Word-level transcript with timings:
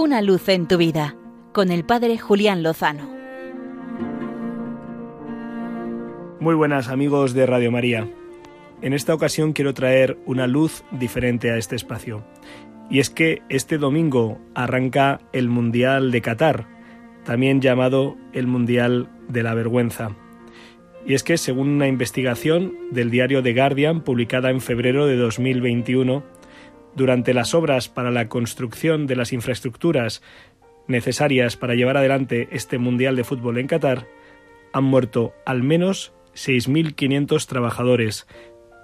Una 0.00 0.22
luz 0.22 0.48
en 0.48 0.68
tu 0.68 0.76
vida 0.76 1.16
con 1.52 1.72
el 1.72 1.84
Padre 1.84 2.18
Julián 2.18 2.62
Lozano. 2.62 3.10
Muy 6.38 6.54
buenas 6.54 6.86
amigos 6.86 7.34
de 7.34 7.46
Radio 7.46 7.72
María. 7.72 8.08
En 8.80 8.92
esta 8.92 9.12
ocasión 9.12 9.54
quiero 9.54 9.74
traer 9.74 10.16
una 10.24 10.46
luz 10.46 10.84
diferente 10.92 11.50
a 11.50 11.56
este 11.56 11.74
espacio. 11.74 12.24
Y 12.88 13.00
es 13.00 13.10
que 13.10 13.42
este 13.48 13.76
domingo 13.76 14.38
arranca 14.54 15.18
el 15.32 15.48
Mundial 15.48 16.12
de 16.12 16.22
Qatar, 16.22 16.68
también 17.24 17.60
llamado 17.60 18.16
el 18.32 18.46
Mundial 18.46 19.08
de 19.26 19.42
la 19.42 19.54
Vergüenza. 19.54 20.14
Y 21.04 21.14
es 21.14 21.24
que, 21.24 21.36
según 21.38 21.70
una 21.70 21.88
investigación 21.88 22.72
del 22.92 23.10
diario 23.10 23.42
The 23.42 23.52
Guardian 23.52 24.02
publicada 24.02 24.50
en 24.50 24.60
febrero 24.60 25.06
de 25.06 25.16
2021, 25.16 26.22
durante 26.98 27.32
las 27.32 27.54
obras 27.54 27.88
para 27.88 28.10
la 28.10 28.28
construcción 28.28 29.06
de 29.06 29.16
las 29.16 29.32
infraestructuras 29.32 30.20
necesarias 30.88 31.56
para 31.56 31.74
llevar 31.74 31.96
adelante 31.96 32.48
este 32.50 32.76
Mundial 32.76 33.16
de 33.16 33.24
Fútbol 33.24 33.56
en 33.58 33.68
Qatar, 33.68 34.06
han 34.72 34.84
muerto 34.84 35.32
al 35.46 35.62
menos 35.62 36.12
6.500 36.34 37.46
trabajadores 37.46 38.26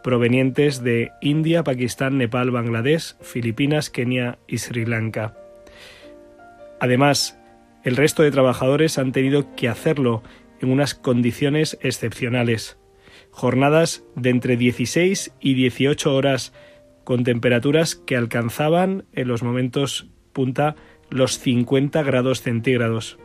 provenientes 0.03 0.83
de 0.83 1.11
India, 1.21 1.65
Pakistán, 1.65 2.17
Nepal, 2.19 2.51
Bangladesh, 2.51 3.17
Filipinas, 3.21 3.91
Kenia 3.91 4.39
y 4.47 4.59
Sri 4.59 4.87
Lanka. 4.87 5.37
Además, 6.81 7.39
el 7.83 7.97
resto 7.97 8.23
de 8.23 8.31
trabajadores 8.31 8.99
han 8.99 9.13
tenido 9.13 9.55
que 9.57 9.69
hacerlo 9.69 10.23
en 10.61 10.71
unas 10.71 10.95
condiciones 10.95 11.79
excepcionales. 11.83 12.79
Jornadas 13.31 14.05
de 14.15 14.31
entre 14.31 14.57
16 14.57 15.33
y 15.41 15.55
18 15.55 16.15
horas 16.15 16.53
con 17.05 17.25
temperaturas 17.25 17.95
que 17.95 18.17
alcanzaban 18.17 19.05
en 19.13 19.29
los 19.29 19.43
momentos 19.43 20.09
punta 20.33 20.77
los 21.11 21.39
50 21.39 22.03
grados 22.03 22.43
centígrados. 22.43 23.19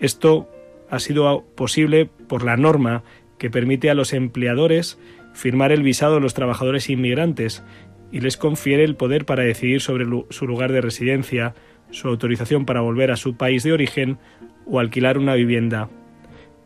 Esto 0.00 0.48
ha 0.90 0.98
sido 0.98 1.44
posible 1.54 2.08
por 2.28 2.44
la 2.44 2.56
norma 2.56 3.02
que 3.38 3.50
permite 3.50 3.90
a 3.90 3.94
los 3.94 4.12
empleadores 4.12 4.98
firmar 5.32 5.72
el 5.72 5.82
visado 5.82 6.14
de 6.14 6.20
los 6.20 6.34
trabajadores 6.34 6.90
inmigrantes 6.90 7.62
y 8.10 8.20
les 8.20 8.36
confiere 8.36 8.84
el 8.84 8.96
poder 8.96 9.24
para 9.24 9.42
decidir 9.42 9.80
sobre 9.80 10.06
su 10.30 10.46
lugar 10.46 10.70
de 10.70 10.80
residencia, 10.80 11.54
su 11.90 12.08
autorización 12.08 12.66
para 12.66 12.82
volver 12.82 13.10
a 13.10 13.16
su 13.16 13.36
país 13.36 13.62
de 13.62 13.72
origen 13.72 14.18
o 14.66 14.78
alquilar 14.78 15.18
una 15.18 15.34
vivienda. 15.34 15.88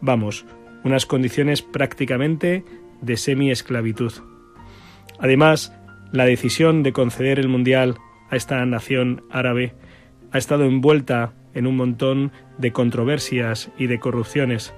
Vamos, 0.01 0.45
unas 0.85 1.07
condiciones 1.07 1.63
prácticamente 1.63 2.65
de 3.01 3.17
semi-esclavitud. 3.17 4.13
Además, 5.19 5.73
la 6.17 6.25
decisión 6.25 6.83
de 6.83 6.93
conceder 6.93 7.39
el 7.39 7.49
Mundial 7.49 7.97
a 8.31 8.37
esta 8.37 8.65
nación 8.67 9.25
árabe 9.31 9.75
ha 10.33 10.39
estado 10.39 10.65
envuelta 10.65 11.35
en 11.55 11.67
un 11.67 11.77
montón 11.77 12.33
de 12.59 12.73
controversias 12.73 13.71
y 13.79 13.87
de 13.87 13.99
corrupciones. 13.99 14.75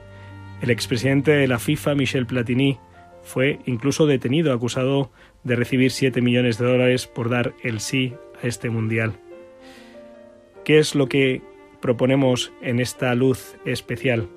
El 0.60 0.70
expresidente 0.70 1.32
de 1.32 1.48
la 1.48 1.58
FIFA, 1.58 1.94
Michel 1.94 2.26
Platini, 2.26 2.78
fue 3.22 3.58
incluso 3.66 4.06
detenido 4.06 4.52
acusado 4.52 5.10
de 5.44 5.56
recibir 5.56 5.90
7 5.90 6.20
millones 6.20 6.58
de 6.58 6.66
dólares 6.66 7.06
por 7.06 7.28
dar 7.28 7.54
el 7.62 7.80
sí 7.80 8.14
a 8.42 8.46
este 8.46 8.70
Mundial. 8.70 9.14
¿Qué 10.64 10.78
es 10.78 10.94
lo 10.94 11.08
que 11.08 11.42
proponemos 11.80 12.52
en 12.62 12.80
esta 12.80 13.14
luz 13.14 13.56
especial? 13.64 14.28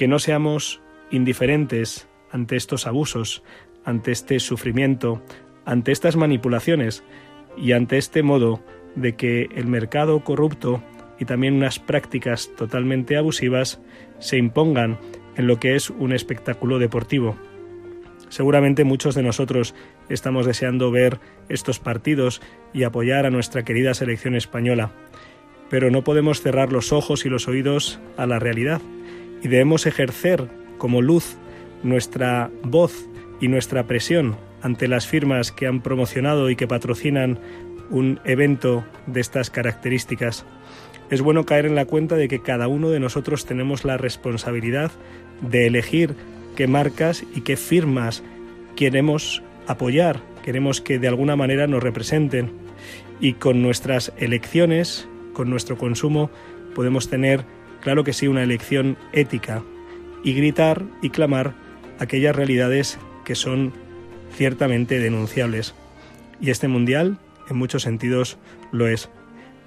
que 0.00 0.08
no 0.08 0.18
seamos 0.18 0.80
indiferentes 1.10 2.08
ante 2.32 2.56
estos 2.56 2.86
abusos, 2.86 3.42
ante 3.84 4.12
este 4.12 4.40
sufrimiento, 4.40 5.22
ante 5.70 5.92
estas 5.92 6.16
manipulaciones 6.16 7.04
y 7.56 7.72
ante 7.72 7.96
este 7.96 8.24
modo 8.24 8.60
de 8.96 9.14
que 9.14 9.48
el 9.54 9.68
mercado 9.68 10.24
corrupto 10.24 10.82
y 11.20 11.26
también 11.26 11.54
unas 11.54 11.78
prácticas 11.78 12.50
totalmente 12.56 13.16
abusivas 13.16 13.80
se 14.18 14.36
impongan 14.36 14.98
en 15.36 15.46
lo 15.46 15.60
que 15.60 15.76
es 15.76 15.88
un 15.88 16.12
espectáculo 16.12 16.80
deportivo. 16.80 17.36
Seguramente 18.30 18.82
muchos 18.82 19.14
de 19.14 19.22
nosotros 19.22 19.76
estamos 20.08 20.44
deseando 20.44 20.90
ver 20.90 21.20
estos 21.48 21.78
partidos 21.78 22.42
y 22.72 22.82
apoyar 22.82 23.24
a 23.24 23.30
nuestra 23.30 23.62
querida 23.62 23.94
selección 23.94 24.34
española, 24.34 24.90
pero 25.68 25.92
no 25.92 26.02
podemos 26.02 26.42
cerrar 26.42 26.72
los 26.72 26.92
ojos 26.92 27.24
y 27.24 27.28
los 27.28 27.46
oídos 27.46 28.00
a 28.16 28.26
la 28.26 28.40
realidad 28.40 28.80
y 29.40 29.46
debemos 29.46 29.86
ejercer 29.86 30.48
como 30.78 31.00
luz 31.00 31.36
nuestra 31.84 32.50
voz 32.64 33.08
y 33.40 33.46
nuestra 33.46 33.86
presión 33.86 34.49
ante 34.62 34.88
las 34.88 35.06
firmas 35.06 35.52
que 35.52 35.66
han 35.66 35.80
promocionado 35.80 36.50
y 36.50 36.56
que 36.56 36.66
patrocinan 36.66 37.38
un 37.90 38.20
evento 38.24 38.84
de 39.06 39.20
estas 39.20 39.50
características. 39.50 40.44
Es 41.10 41.22
bueno 41.22 41.44
caer 41.44 41.66
en 41.66 41.74
la 41.74 41.86
cuenta 41.86 42.16
de 42.16 42.28
que 42.28 42.40
cada 42.40 42.68
uno 42.68 42.90
de 42.90 43.00
nosotros 43.00 43.44
tenemos 43.44 43.84
la 43.84 43.96
responsabilidad 43.96 44.92
de 45.40 45.66
elegir 45.66 46.14
qué 46.56 46.66
marcas 46.66 47.24
y 47.34 47.40
qué 47.40 47.56
firmas 47.56 48.22
queremos 48.76 49.42
apoyar, 49.66 50.20
queremos 50.44 50.80
que 50.80 50.98
de 50.98 51.08
alguna 51.08 51.36
manera 51.36 51.66
nos 51.66 51.82
representen. 51.82 52.52
Y 53.20 53.34
con 53.34 53.60
nuestras 53.60 54.12
elecciones, 54.18 55.08
con 55.32 55.50
nuestro 55.50 55.76
consumo, 55.76 56.30
podemos 56.74 57.08
tener 57.08 57.44
claro 57.80 58.04
que 58.04 58.12
sí, 58.12 58.28
una 58.28 58.42
elección 58.42 58.96
ética 59.12 59.62
y 60.22 60.34
gritar 60.34 60.84
y 61.02 61.10
clamar 61.10 61.54
aquellas 61.98 62.36
realidades 62.36 62.98
que 63.24 63.34
son 63.34 63.72
ciertamente 64.34 64.98
denunciables. 64.98 65.74
Y 66.40 66.50
este 66.50 66.68
mundial, 66.68 67.18
en 67.48 67.56
muchos 67.56 67.82
sentidos, 67.82 68.38
lo 68.72 68.88
es. 68.88 69.10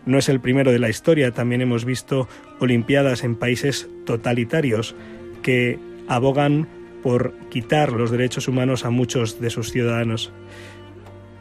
No 0.06 0.18
es 0.18 0.28
el 0.28 0.42
primero 0.42 0.72
de 0.72 0.80
la 0.80 0.90
historia, 0.90 1.32
también 1.32 1.62
hemos 1.62 1.86
visto 1.86 2.28
Olimpiadas 2.60 3.24
en 3.24 3.36
países 3.36 3.88
totalitarios 4.06 4.96
que 5.42 5.80
abogan 6.08 6.68
por 7.02 7.34
quitar 7.50 7.92
los 7.92 8.12
derechos 8.12 8.48
humanos 8.48 8.86
a 8.86 8.90
muchos 8.90 9.40
de 9.40 9.50
sus 9.50 9.72
ciudadanos. 9.72 10.32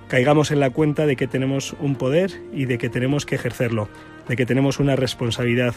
Caigamos 0.09 0.51
en 0.51 0.61
la 0.61 0.71
cuenta 0.71 1.07
de 1.07 1.17
que 1.17 1.27
tenemos 1.27 1.75
un 1.81 1.97
poder 1.97 2.33
y 2.53 2.67
de 2.67 2.79
que 2.79 2.89
tenemos 2.89 3.25
que 3.25 3.37
ejercerlo, 3.37 3.89
de 4.29 4.37
que 4.37 4.47
tenemos 4.47 4.79
una 4.79 4.95
responsabilidad, 4.95 5.75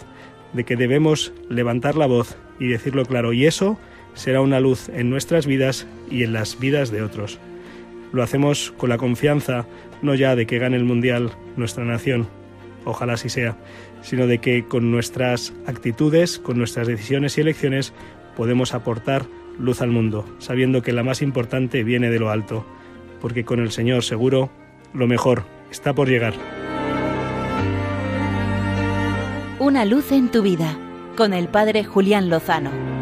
de 0.53 0.63
que 0.63 0.75
debemos 0.75 1.33
levantar 1.49 1.95
la 1.95 2.05
voz 2.05 2.35
y 2.59 2.67
decirlo 2.67 3.05
claro, 3.05 3.33
y 3.33 3.45
eso 3.45 3.79
será 4.15 4.41
una 4.41 4.59
luz 4.59 4.89
en 4.89 5.09
nuestras 5.09 5.45
vidas 5.45 5.85
y 6.09 6.23
en 6.23 6.33
las 6.33 6.59
vidas 6.59 6.89
de 6.89 7.03
otros. 7.03 7.37
Lo 8.11 8.23
hacemos 8.23 8.73
con 8.77 8.89
la 8.89 8.97
confianza 8.97 9.67
no 10.01 10.15
ya 10.15 10.35
de 10.35 10.45
que 10.47 10.59
gane 10.59 10.77
el 10.77 10.85
Mundial 10.85 11.31
nuestra 11.57 11.85
nación, 11.85 12.27
ojalá 12.85 13.13
así 13.13 13.29
sea, 13.29 13.57
sino 14.01 14.27
de 14.27 14.39
que 14.39 14.65
con 14.65 14.91
nuestras 14.91 15.53
actitudes, 15.67 16.39
con 16.39 16.57
nuestras 16.57 16.87
decisiones 16.87 17.37
y 17.37 17.41
elecciones, 17.41 17.93
podemos 18.35 18.73
aportar 18.73 19.25
luz 19.59 19.81
al 19.81 19.89
mundo, 19.89 20.25
sabiendo 20.39 20.81
que 20.81 20.93
la 20.93 21.03
más 21.03 21.21
importante 21.21 21.83
viene 21.83 22.09
de 22.09 22.19
lo 22.19 22.29
alto, 22.29 22.65
porque 23.21 23.45
con 23.45 23.59
el 23.59 23.71
Señor 23.71 24.03
seguro 24.03 24.49
lo 24.93 25.07
mejor 25.07 25.43
está 25.71 25.93
por 25.93 26.07
llegar. 26.07 26.33
Una 29.59 29.85
luz 29.85 30.11
en 30.11 30.29
tu 30.29 30.41
vida 30.41 30.77
con 31.15 31.33
el 31.33 31.47
Padre 31.47 31.83
Julián 31.83 32.29
Lozano. 32.29 32.94